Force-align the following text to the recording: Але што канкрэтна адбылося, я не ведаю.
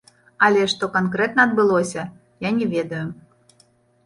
Але 0.45 0.61
што 0.71 0.87
канкрэтна 0.95 1.45
адбылося, 1.49 2.07
я 2.47 2.51
не 2.57 2.65
ведаю. 2.73 3.05